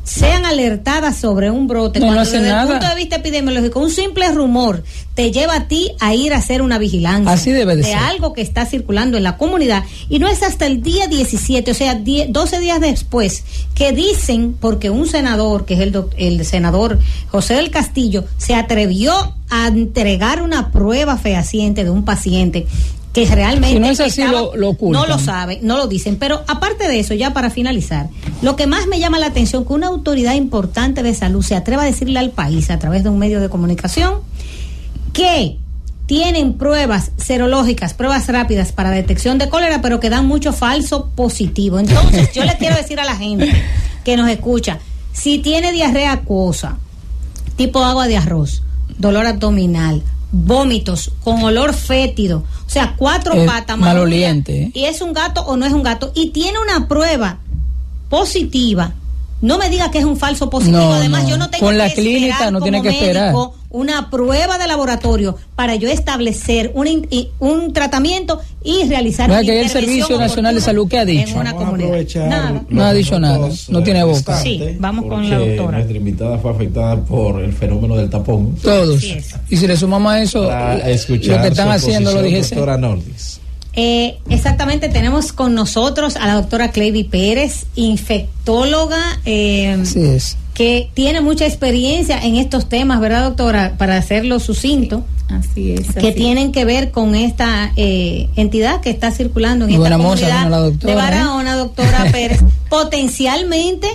[0.05, 4.83] sean alertadas sobre un brote, cuando desde el punto de vista epidemiológico, un simple rumor
[5.15, 8.41] te lleva a ti a ir a hacer una vigilancia Así debe de, algo que
[8.41, 9.83] está circulando en la comunidad.
[10.07, 14.89] Y no es hasta el día 17, o sea, 12 días después, que dicen, porque
[14.89, 20.71] un senador, que es el, el senador José del Castillo, se atrevió a entregar una
[20.71, 22.67] prueba fehaciente de un paciente
[23.15, 26.17] que realmente no es así lo, no lo sabe, no lo dicen.
[26.17, 28.09] Pero aparte de eso, ya para finalizar,
[28.41, 31.83] lo que más me llama la atención que una autoridad importante de salud se atreva
[31.83, 34.15] a decirle al país a través de un medio de comunicación
[35.13, 35.57] que
[36.07, 41.79] tienen pruebas serológicas, pruebas rápidas para detección de cólera, pero que dan mucho falso positivo.
[41.79, 43.49] Entonces, yo le quiero decir a la gente
[44.03, 44.79] que nos escucha,
[45.13, 46.79] si tiene diarrea acuosa,
[47.55, 48.61] tipo agua de arroz,
[48.97, 50.03] dolor abdominal,
[50.35, 54.63] vómitos con olor fétido, o sea, cuatro patas maloliente.
[54.63, 54.71] ¿eh?
[54.73, 57.37] Y es un gato o no es un gato y tiene una prueba
[58.09, 58.93] positiva.
[59.41, 60.93] No me diga que es un falso positivo.
[60.93, 63.33] Además, yo no tengo con la clínica no tiene que esperar
[63.75, 67.07] una prueba de laboratorio para yo establecer un,
[67.39, 71.37] un tratamiento y realizar una que el Servicio Nacional de Salud, ¿qué ha dicho?
[71.37, 72.63] Una Nada.
[72.69, 74.15] No ha dicho nada, no tiene eh, boca.
[74.17, 75.77] restantes, Sí, vamos con la doctora.
[75.77, 78.55] Nuestra invitada fue afectada por el fenómeno del tapón.
[78.55, 79.03] Todos.
[79.49, 82.41] Y si le sumamos a eso, lo que están haciendo, lo dije.
[82.41, 83.41] Doctora Nordis.
[83.75, 90.37] Eh, exactamente, tenemos con nosotros a la doctora Cleidy Pérez, infectóloga, eh, Así es.
[90.53, 93.75] que tiene mucha experiencia en estos temas, ¿verdad, doctora?
[93.77, 95.93] Para hacerlo sucinto, Así es.
[95.93, 99.97] que así tienen que ver con esta eh, entidad que está circulando en esta buena
[99.97, 100.49] comunidad ¿no?
[100.49, 101.01] la doctora, de ¿eh?
[101.03, 103.87] Barahona, doctora Pérez, potencialmente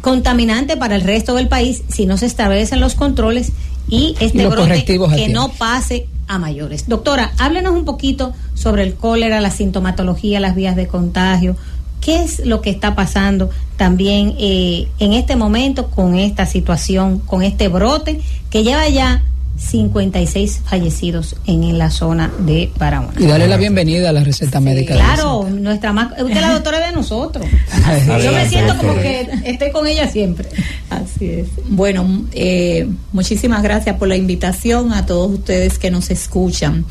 [0.00, 3.52] contaminante para el resto del país si no se establecen los controles
[3.88, 5.08] y este Y brote que tiempo.
[5.32, 6.88] no pase a mayores.
[6.88, 11.56] Doctora, háblenos un poquito sobre el cólera, la sintomatología, las vías de contagio.
[12.00, 17.42] ¿Qué es lo que está pasando también eh, en este momento con esta situación, con
[17.42, 19.22] este brote que lleva ya
[19.62, 23.12] 56 fallecidos en, la zona de Barahona?
[23.18, 24.94] Y darle la bienvenida a la receta médica.
[24.94, 27.46] Claro, nuestra más, usted es la doctora de nosotros.
[28.22, 30.48] Yo me siento como que estoy con ella siempre.
[30.90, 31.48] Así es.
[31.68, 36.84] Bueno, eh, muchísimas gracias por la invitación a todos ustedes que nos escuchan.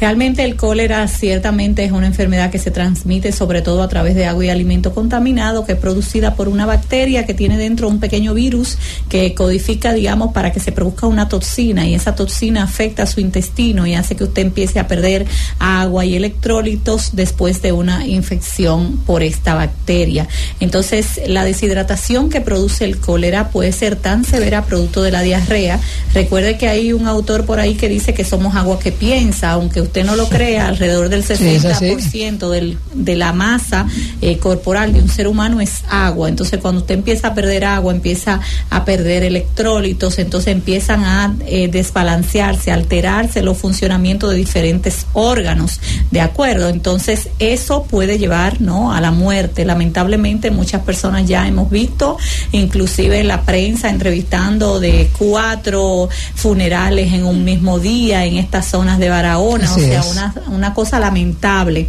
[0.00, 4.26] Realmente el cólera ciertamente es una enfermedad que se transmite sobre todo a través de
[4.26, 8.34] agua y alimento contaminado, que es producida por una bacteria que tiene dentro un pequeño
[8.34, 13.20] virus que codifica, digamos, para que se produzca una toxina y esa toxina afecta su
[13.20, 15.24] intestino y hace que usted empiece a perder
[15.60, 20.26] agua y electrólitos después de una infección por esta bacteria.
[20.58, 25.78] Entonces, la deshidratación que produce el cólera puede ser tan severa producto de la diarrea.
[26.12, 29.80] Recuerde que hay un autor por ahí que dice que somos agua que piensa, aunque
[29.80, 31.86] usted no lo crea, alrededor del Sí, es así.
[31.86, 33.86] 60% del, de la masa
[34.20, 36.28] eh, corporal de un ser humano es agua.
[36.28, 41.68] Entonces, cuando usted empieza a perder agua, empieza a perder electrólitos, entonces empiezan a eh,
[41.98, 45.80] desbalancearse, alterarse los funcionamientos de diferentes órganos,
[46.10, 46.68] ¿de acuerdo?
[46.68, 49.64] Entonces, eso puede llevar, ¿no?, a la muerte.
[49.64, 52.16] Lamentablemente, muchas personas ya hemos visto,
[52.52, 58.98] inclusive en la prensa, entrevistando de cuatro funerales en un mismo día en estas zonas
[58.98, 61.88] de Barahona, Así o sea, una, una cosa lamentable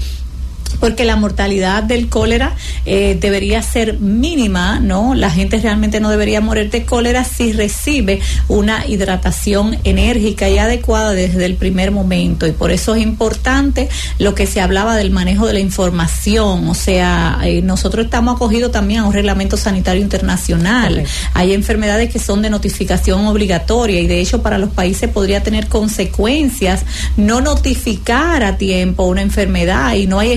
[0.79, 5.15] porque la mortalidad del cólera eh, debería ser mínima, ¿no?
[5.15, 11.11] La gente realmente no debería morir de cólera si recibe una hidratación enérgica y adecuada
[11.11, 12.47] desde el primer momento.
[12.47, 16.67] Y por eso es importante lo que se hablaba del manejo de la información.
[16.69, 21.03] O sea, eh, nosotros estamos acogidos también a un reglamento sanitario internacional.
[21.33, 25.67] Hay enfermedades que son de notificación obligatoria y de hecho para los países podría tener
[25.67, 26.83] consecuencias
[27.17, 30.31] no notificar a tiempo una enfermedad y no hay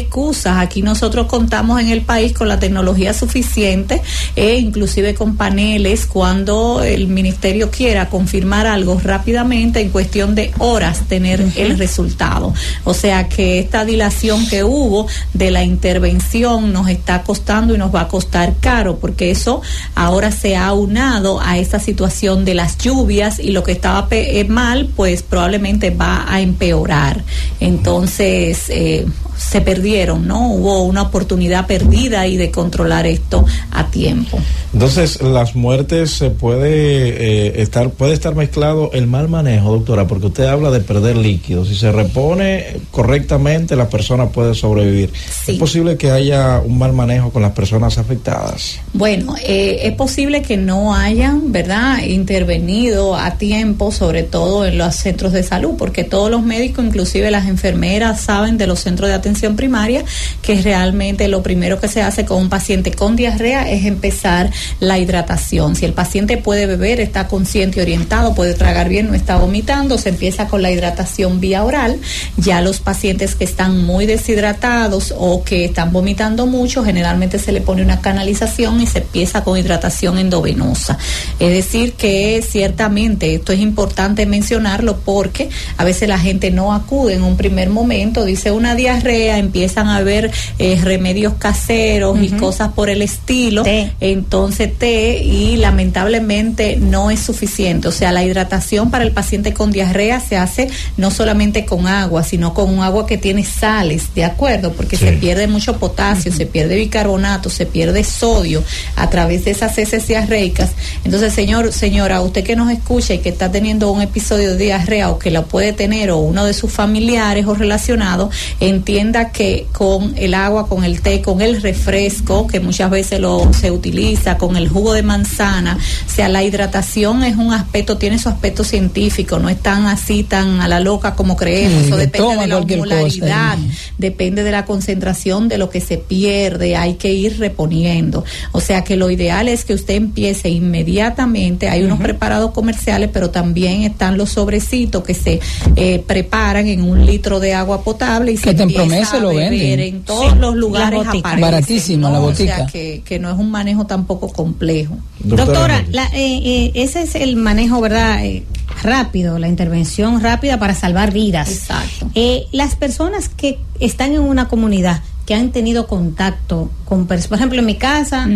[0.46, 4.00] Aquí nosotros contamos en el país con la tecnología suficiente
[4.36, 11.02] e inclusive con paneles cuando el ministerio quiera confirmar algo rápidamente en cuestión de horas
[11.08, 12.52] tener el resultado.
[12.84, 17.94] O sea que esta dilación que hubo de la intervención nos está costando y nos
[17.94, 19.60] va a costar caro porque eso
[19.94, 24.40] ahora se ha unado a esta situación de las lluvias y lo que estaba pe-
[24.40, 27.22] eh, mal pues probablemente va a empeorar.
[27.60, 30.52] Entonces eh, se perdieron, ¿no?
[30.52, 34.38] Hubo una oportunidad perdida y de controlar esto a tiempo.
[34.72, 40.26] Entonces, las muertes se puede eh, estar puede estar mezclado el mal manejo, doctora, porque
[40.26, 41.68] usted habla de perder líquidos.
[41.68, 45.12] Si se repone correctamente, la persona puede sobrevivir.
[45.44, 45.52] Sí.
[45.52, 48.78] Es posible que haya un mal manejo con las personas afectadas.
[48.92, 54.94] Bueno, eh, es posible que no hayan, ¿verdad?, intervenido a tiempo, sobre todo en los
[54.94, 59.14] centros de salud, porque todos los médicos, inclusive las enfermeras, saben de los centros de
[59.22, 60.04] atención primaria
[60.42, 64.98] que realmente lo primero que se hace con un paciente con diarrea es empezar la
[64.98, 65.76] hidratación.
[65.76, 69.98] Si el paciente puede beber, está consciente y orientado, puede tragar bien, no está vomitando,
[69.98, 71.98] se empieza con la hidratación vía oral.
[72.36, 77.60] Ya los pacientes que están muy deshidratados o que están vomitando mucho, generalmente se le
[77.60, 80.98] pone una canalización y se empieza con hidratación endovenosa.
[81.38, 87.14] Es decir, que ciertamente esto es importante mencionarlo porque a veces la gente no acude
[87.14, 92.72] en un primer momento, dice una diarrea, empiezan a ver eh, remedios caseros y cosas
[92.72, 93.92] por el estilo, Té.
[94.00, 97.88] entonces té y lamentablemente no es suficiente.
[97.88, 102.22] O sea, la hidratación para el paciente con diarrea se hace no solamente con agua,
[102.24, 104.72] sino con un agua que tiene sales, ¿de acuerdo?
[104.72, 105.06] Porque Sí.
[105.06, 108.62] se pierde mucho potasio, se pierde bicarbonato, se pierde sodio
[108.96, 110.70] a través de esas heces diarreicas.
[111.04, 115.10] Entonces, señor, señora, usted que nos escucha y que está teniendo un episodio de diarrea
[115.10, 119.66] o que la puede tener o uno de sus familiares o relacionados, entiende entienda que
[119.72, 124.38] con el agua, con el té, con el refresco, que muchas veces lo se utiliza,
[124.38, 128.62] con el jugo de manzana, o sea, la hidratación es un aspecto, tiene su aspecto
[128.62, 132.58] científico, no es tan así, tan a la loca como creemos, eso depende de la
[132.58, 133.58] osmolaridad,
[133.98, 138.24] depende de la concentración de lo que se pierde, hay que ir reponiendo.
[138.52, 143.30] O sea que lo ideal es que usted empiece inmediatamente, hay unos preparados comerciales, pero
[143.30, 145.40] también están los sobrecitos que se
[145.74, 149.80] eh, preparan en un litro de agua potable y se empieza a lo venden.
[149.80, 152.54] en todos los lugares aparece, baratísimo la botica.
[152.54, 154.96] O sea que, que, no es un manejo tampoco complejo.
[155.20, 158.24] Doctora, la, eh, eh, ese es el manejo, ¿verdad?
[158.24, 158.44] Eh,
[158.82, 161.50] rápido, la intervención rápida para salvar vidas.
[161.50, 162.10] Exacto.
[162.14, 167.60] Eh, las personas que están en una comunidad que han tenido contacto con, por ejemplo,
[167.60, 168.28] en mi casa,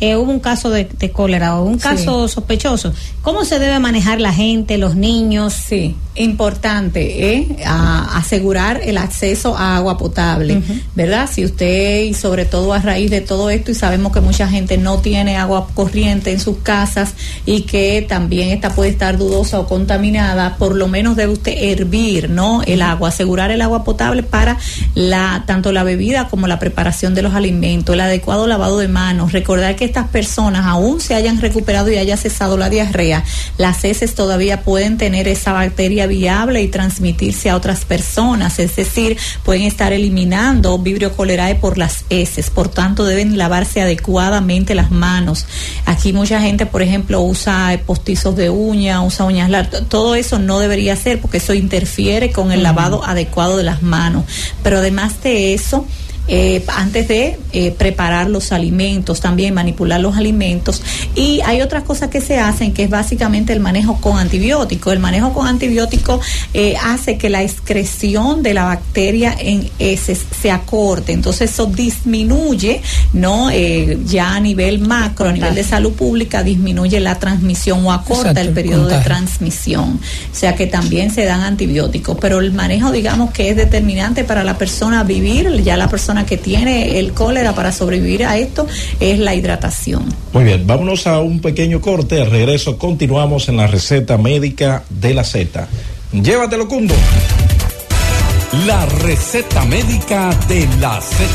[0.00, 2.92] eh, hubo un caso de, cólera o un caso sospechoso.
[3.22, 5.54] ¿Cómo se debe manejar la gente, los niños?
[5.54, 7.56] Sí, importante, ¿eh?
[7.64, 10.62] asegurar el acceso a agua potable,
[10.94, 11.28] ¿verdad?
[11.32, 14.78] Si usted, y sobre todo a raíz de todo esto, y sabemos que mucha gente
[14.78, 19.66] no tiene agua corriente en sus casas y que también esta puede estar dudosa o
[19.66, 22.62] contaminada, por lo menos debe usted hervir, ¿no?
[22.62, 24.58] El agua, asegurar el agua potable para
[24.94, 29.32] la tanto la bebida como la preparación de los alimentos, el adecuado lavado de manos,
[29.32, 33.24] recordar que estas personas aún se hayan recuperado y haya cesado la diarrea,
[33.58, 39.16] las heces todavía pueden tener esa bacteria viable y transmitirse a otras personas, es decir,
[39.44, 45.46] pueden estar eliminando vibrio cholerae por las heces, por tanto deben lavarse adecuadamente las manos.
[45.86, 50.58] Aquí mucha gente, por ejemplo, usa postizos de uña, usa uñas largas, todo eso no
[50.58, 54.24] debería ser porque eso interfiere con el lavado adecuado de las manos.
[54.62, 55.86] Pero además de eso,
[56.28, 60.82] eh, antes de eh, preparar los alimentos, también manipular los alimentos.
[61.14, 64.92] Y hay otras cosas que se hacen, que es básicamente el manejo con antibióticos.
[64.92, 70.50] El manejo con antibióticos eh, hace que la excreción de la bacteria en heces se
[70.50, 71.12] acorte.
[71.12, 73.50] Entonces eso disminuye, ¿no?
[74.04, 78.50] ya a nivel macro, a nivel de salud pública, disminuye la transmisión o acorta el
[78.50, 80.00] periodo de transmisión.
[80.32, 82.16] O sea que también se dan antibióticos.
[82.20, 86.36] Pero el manejo, digamos que es determinante para la persona vivir, ya la persona que
[86.36, 88.66] tiene el cólera para sobrevivir a esto
[89.00, 90.04] es la hidratación.
[90.32, 92.20] Muy bien, vámonos a un pequeño corte.
[92.20, 95.68] Al regreso continuamos en la receta médica de la Z.
[96.12, 96.94] Llévatelo, Cundo.
[98.66, 101.26] La receta médica de la Z.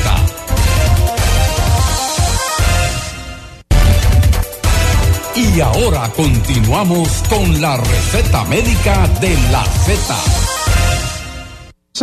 [5.36, 10.51] Y ahora continuamos con la receta médica de la Z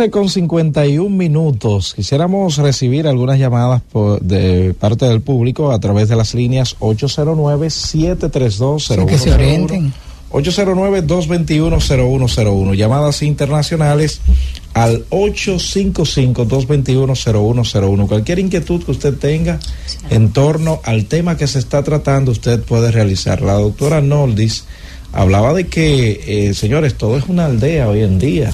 [0.07, 1.93] con 51 minutos.
[1.93, 9.05] Quisiéramos recibir algunas llamadas por, de parte del público a través de las líneas 809-732-0101.
[9.05, 9.91] que se orienten.
[10.31, 12.75] 809-221-0101.
[12.75, 14.21] Llamadas internacionales
[14.73, 18.07] al 855-221-0101.
[18.07, 19.59] Cualquier inquietud que usted tenga
[20.09, 23.41] en torno al tema que se está tratando, usted puede realizar.
[23.41, 24.63] La doctora Noldis
[25.13, 28.53] hablaba de que, eh, señores, todo es una aldea hoy en día.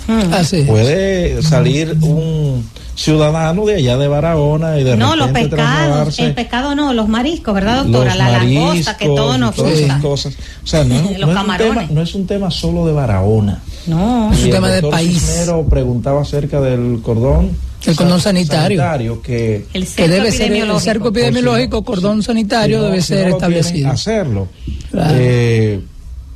[0.67, 2.63] Puede salir un
[2.95, 7.53] ciudadano de allá de Barahona y de no los pescados el pescado no los mariscos
[7.53, 9.99] verdad doctora la langosta que todo nos gusta.
[9.99, 10.33] cosas.
[10.63, 13.61] O sea no, es un tema, no es un tema solo de Barahona.
[13.87, 14.31] No.
[14.31, 15.23] Es un tema del país.
[15.23, 17.51] Primero preguntaba acerca del cordón
[17.85, 23.91] el cordón sanitario, que, que, debe ser el cerco epidemiológico cordón sanitario debe ser establecido.
[23.91, 24.47] hacerlo.
[24.93, 25.81] Eh,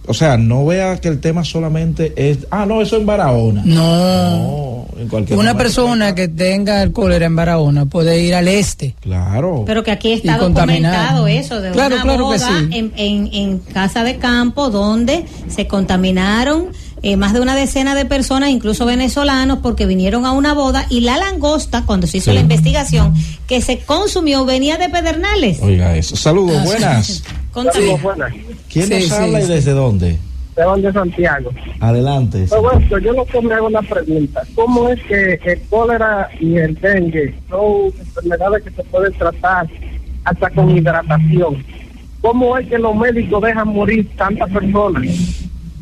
[0.09, 3.61] o sea, no vea que el tema solamente es, ah, no, eso en Barahona.
[3.63, 4.87] No.
[4.97, 8.95] en cualquier Una persona que tenga el cólera en Barahona puede ir al este.
[9.01, 9.65] Claro.
[9.67, 15.25] Pero que aquí está documentado eso de una boda en, en, casa de campo donde
[15.47, 16.69] se contaminaron
[17.03, 21.01] eh, más de una decena de personas, incluso venezolanos, porque vinieron a una boda y
[21.01, 23.13] la langosta, cuando se hizo la investigación,
[23.45, 25.59] que se consumió venía de Pedernales.
[25.61, 26.15] Oiga eso.
[26.15, 27.21] Saludos, buenas.
[27.53, 30.17] ¿Quién nos habla y desde dónde?
[30.55, 31.51] De Santiago.
[31.79, 32.45] Adelante.
[32.49, 34.41] Pues bueno, yo lo que me hago una pregunta.
[34.55, 39.67] ¿Cómo es que el cólera y el dengue son enfermedades que se pueden tratar
[40.25, 41.63] hasta con hidratación?
[42.19, 45.07] ¿Cómo es que los médicos dejan morir tantas personas?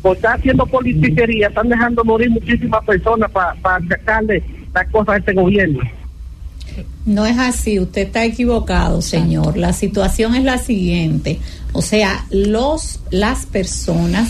[0.00, 5.32] Porque está haciendo politiquería, están dejando morir muchísimas personas para sacarle las cosas a este
[5.32, 5.80] gobierno.
[7.06, 9.56] No es así, usted está equivocado, señor.
[9.56, 11.38] La situación es la siguiente,
[11.72, 14.28] o sea, los las personas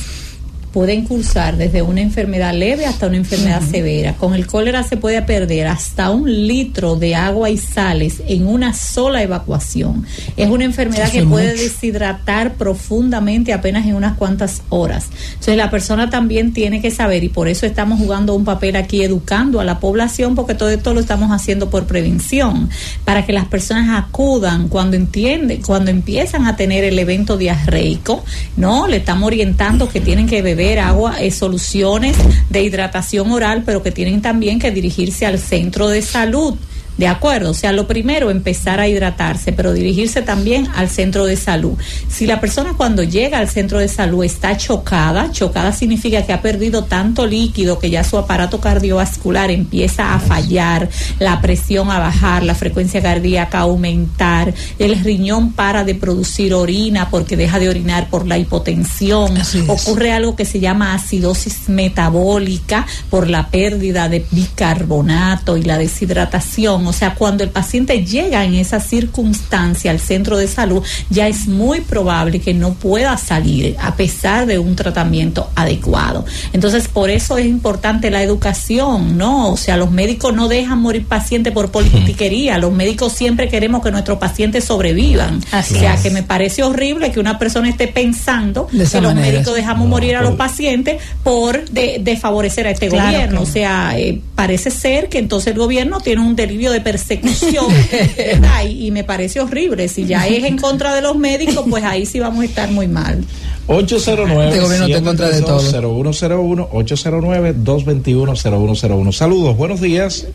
[0.73, 4.15] pueden cursar desde una enfermedad leve hasta una enfermedad severa.
[4.15, 8.75] Con el cólera se puede perder hasta un litro de agua y sales en una
[8.75, 10.07] sola evacuación.
[10.37, 15.07] Es una enfermedad que puede deshidratar profundamente apenas en unas cuantas horas.
[15.31, 19.03] Entonces la persona también tiene que saber y por eso estamos jugando un papel aquí
[19.03, 22.69] educando a la población porque todo esto lo estamos haciendo por prevención,
[23.05, 28.25] para que las personas acudan cuando entienden, cuando empiezan a tener el evento diarreico,
[28.57, 28.87] ¿no?
[28.87, 32.17] Le estamos orientando que tienen que beber agua, eh, soluciones
[32.51, 36.57] de hidratación oral, pero que tienen también que dirigirse al centro de salud
[36.99, 41.37] de acuerdo, o sea, lo primero, empezar a hidratarse, pero dirigirse también al centro de
[41.37, 41.79] salud.
[42.09, 46.43] Si la persona cuando llega al centro de salud está chocada, chocada significa que ha
[46.43, 50.89] perdido tanto líquido que ya su aparato cardiovascular empieza a fallar,
[51.21, 57.11] la presión a bajar, la frecuencia cardíaca a aumentar, el riñón para de producir orina
[57.11, 59.39] porque deja de orinar por la hipotensión,
[59.69, 66.88] ocurre algo que se llama acidosis metabólica por la pérdida de bicarbonato y la deshidratación
[66.89, 71.47] o sea, cuando el paciente llega en esa circunstancia al centro de salud, ya es
[71.47, 76.25] muy probable que no pueda salir a pesar de un tratamiento adecuado.
[76.53, 79.53] Entonces, por eso es importante la educación, ¿no?
[79.53, 82.59] O sea, los médicos no dejan morir pacientes por politiquería.
[82.59, 85.41] Los médicos siempre queremos que nuestros pacientes sobrevivan.
[85.53, 89.89] o sea, que me parece horrible que una persona esté pensando que los médicos dejamos
[89.89, 93.43] morir a los pacientes por de, favorecer a este gobierno.
[93.43, 97.67] O sea, eh, parece ser que entonces el gobierno tiene un delirio de persecución,
[98.69, 99.89] Y, me parece horrible.
[99.89, 102.89] Si ya es en contra de los médicos, pues ahí sí vamos a estar muy
[102.89, 103.25] mal.
[103.67, 105.61] 809 este gobierno está en contra de todo.
[105.61, 109.13] 0101 809 221 0101.
[109.13, 110.27] Saludos, buenos días.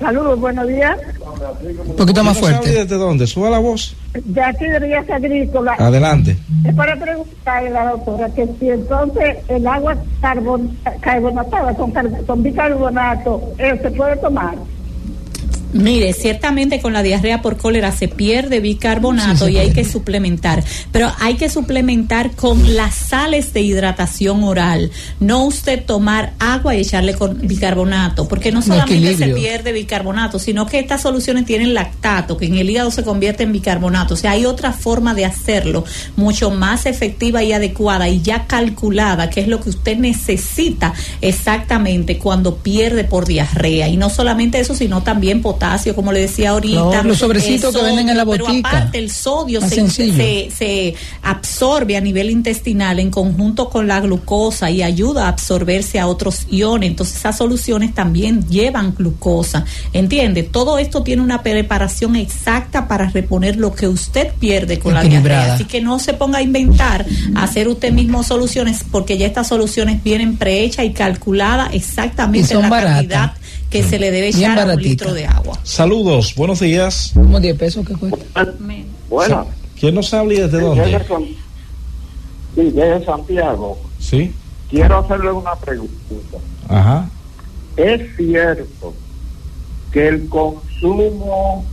[0.00, 0.98] Saludos, buenos días.
[1.86, 2.70] Un poquito más fuerte.
[2.70, 3.26] ¿Desde dónde?
[3.26, 3.96] Suba la voz.
[4.14, 5.74] De aquí de Rías Agrícola.
[5.78, 6.36] Adelante.
[6.64, 11.92] Es para preguntarle a la doctora que si entonces el agua carbon, carbonatada con,
[12.26, 14.56] con bicarbonato eh, se puede tomar.
[15.72, 20.62] Mire, ciertamente con la diarrea por cólera se pierde bicarbonato y hay que suplementar,
[20.92, 26.80] pero hay que suplementar con las sales de hidratación oral, no usted tomar agua y
[26.80, 32.36] echarle con bicarbonato, porque no solamente se pierde bicarbonato, sino que estas soluciones tienen lactato,
[32.36, 35.84] que en el hígado se convierte en bicarbonato, o sea, hay otra forma de hacerlo,
[36.14, 42.18] mucho más efectiva y adecuada y ya calculada, que es lo que usted necesita exactamente
[42.18, 47.02] cuando pierde por diarrea, y no solamente eso, sino también potasio como le decía ahorita.
[47.02, 48.46] los sobrecitos que venden en la botica.
[48.52, 54.70] Pero aparte, el sodio se, se, absorbe a nivel intestinal en conjunto con la glucosa
[54.70, 56.90] y ayuda a absorberse a otros iones.
[56.90, 59.64] Entonces, esas soluciones también llevan glucosa.
[59.92, 60.42] ¿Entiende?
[60.42, 65.54] Todo esto tiene una preparación exacta para reponer lo que usted pierde con la diarrea.
[65.54, 69.48] Así que no se ponga a inventar, a hacer usted mismo soluciones, porque ya estas
[69.48, 73.32] soluciones vienen prehechas y calculadas exactamente la cantidad
[73.70, 75.58] que se le debe echar a un litro de agua.
[75.62, 77.12] Saludos, buenos días.
[77.14, 78.52] ¿Cómo 10 pesos que cuesta?
[79.08, 79.46] Bueno.
[79.78, 81.04] ¿Quién nos habla y desde dónde?
[82.54, 83.78] Sí, desde Santiago.
[83.98, 84.32] Sí.
[84.70, 86.38] Quiero hacerle una pregunta.
[86.68, 87.08] Ajá.
[87.76, 88.94] ¿Es cierto
[89.92, 91.64] que el consumo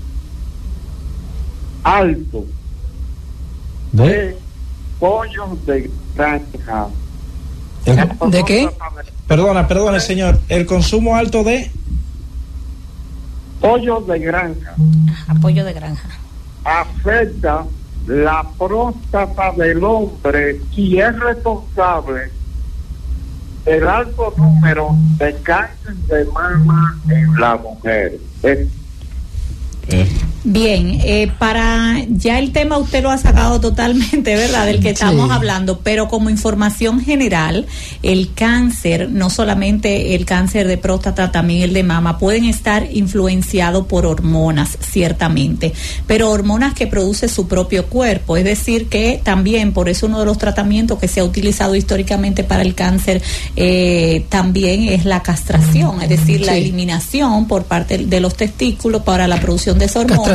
[1.84, 2.46] alto
[3.94, 4.38] de,
[5.00, 6.88] pollos de granja
[7.86, 8.70] ¿De qué?
[9.28, 10.40] Perdona, perdona, señor.
[10.48, 11.70] ¿El consumo alto de?
[13.64, 14.76] Pollo de granja.
[15.30, 16.10] Apoyo de granja.
[16.66, 17.64] Afecta
[18.08, 22.30] la próstata del hombre y es responsable
[23.64, 28.20] del alto número de cáncer de mama en la mujer.
[30.46, 34.66] Bien, eh, para ya el tema usted lo ha sacado totalmente, ¿verdad?
[34.66, 37.66] Del que estamos hablando, pero como información general,
[38.02, 43.88] el cáncer, no solamente el cáncer de próstata, también el de mama, pueden estar influenciados
[43.88, 45.72] por hormonas, ciertamente,
[46.08, 50.26] pero hormonas que produce su propio cuerpo, es decir, que también, por eso uno de
[50.26, 53.22] los tratamientos que se ha utilizado históricamente para el cáncer
[53.56, 59.26] eh, también es la castración, es decir, la eliminación por parte de los testículos para
[59.30, 60.33] la producción de esa hormona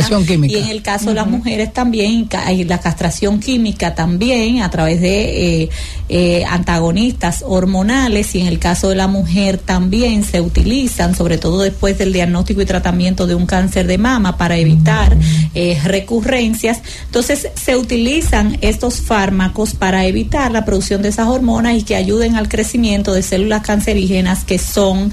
[0.49, 2.29] y en el caso de las mujeres también
[2.67, 5.71] la castración química también a través de eh,
[6.09, 11.63] eh, antagonistas hormonales y en el caso de la mujer también se utilizan, sobre todo
[11.63, 15.17] después del diagnóstico y tratamiento de un cáncer de mama para evitar
[15.55, 16.81] eh, recurrencias.
[17.07, 22.37] Entonces se utilizan estos fármacos para evitar la producción de esas hormonas y que ayuden
[22.37, 25.13] al crecimiento de células cancerígenas que son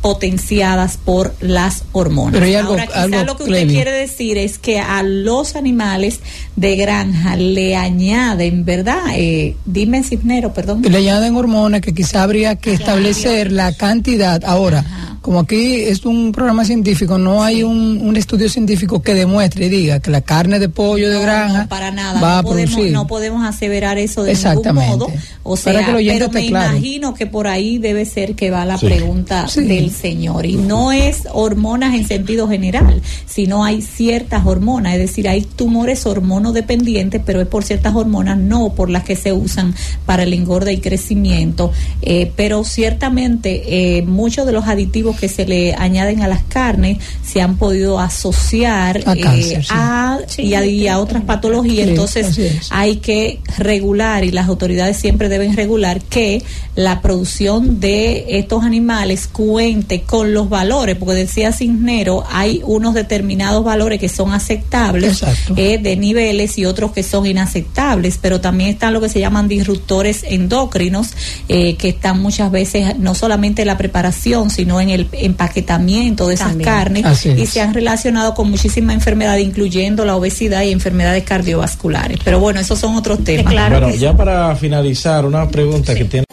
[0.00, 2.34] potenciadas por las hormonas.
[2.34, 6.20] Pero hay algo, Ahora, quizá lo que usted quiere decir es que a los animales
[6.56, 9.00] de granja le añaden, ¿verdad?
[9.14, 10.82] Eh, dime, Cisnero, perdón.
[10.82, 14.42] Le añaden hormonas que quizá habría que establecer la cantidad.
[14.44, 19.66] Ahora, como aquí es un programa científico, no hay un, un, estudio científico que demuestre
[19.66, 22.72] y diga que la carne de pollo de granja para nada, va no a podemos,
[22.72, 22.92] producir.
[22.92, 25.06] No podemos aseverar eso de ningún modo.
[25.44, 25.98] O sea, pero
[26.30, 26.76] me claro.
[26.76, 28.86] imagino que por ahí debe ser que va la sí.
[28.86, 29.62] pregunta sí.
[29.62, 30.44] del señor.
[30.44, 36.04] Y no es hormonas en sentido general, sino hay ciertas hormonas, es decir, hay tumores
[36.04, 40.72] hormonodependientes, pero es por ciertas hormonas, no por las que se usan para el engorde
[40.72, 41.70] y crecimiento.
[42.02, 46.98] Eh, pero ciertamente eh, muchos de los aditivos que se le añaden a las carnes
[47.24, 49.68] se han podido asociar a, cáncer, eh, sí.
[49.70, 51.86] a, Sí, y, a, y a otras patologías.
[51.86, 56.42] Sí, Entonces hay que regular y las autoridades siempre deben regular que
[56.74, 63.62] la producción de estos animales cuente con los valores, porque decía Cisnero, hay unos determinados
[63.64, 65.22] valores que son aceptables
[65.56, 69.48] eh, de niveles y otros que son inaceptables, pero también están lo que se llaman
[69.48, 71.10] disruptores endócrinos,
[71.48, 76.34] eh, que están muchas veces no solamente en la preparación, sino en el empaquetamiento de
[76.34, 76.70] esas También.
[76.70, 77.50] carnes Así y es.
[77.50, 82.18] se han relacionado con muchísimas enfermedades, incluyendo la obesidad y enfermedades cardiovasculares.
[82.24, 83.52] Pero bueno, esos son otros temas.
[83.52, 86.26] Claro bueno, ya para finalizar, una pregunta que tiene.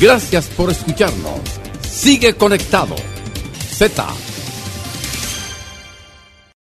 [0.00, 1.40] Gracias por escucharnos.
[1.88, 2.96] Sigue conectado.
[3.76, 4.04] Z